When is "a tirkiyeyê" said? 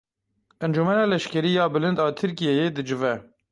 2.03-2.67